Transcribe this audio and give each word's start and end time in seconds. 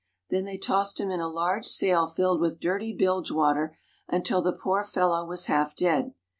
They 0.31 0.41
then 0.41 0.59
tossed 0.59 0.99
him 0.99 1.11
in 1.11 1.19
a 1.19 1.27
large 1.27 1.67
sail 1.67 2.07
filled 2.07 2.41
with 2.41 2.59
dirty 2.59 2.91
bilge 2.91 3.29
water 3.29 3.77
until 4.07 4.41
the 4.41 4.51
poor 4.51 4.83
fellow 4.83 5.23
was 5.23 5.45
half 5.45 5.75
dead. 5.75 6.15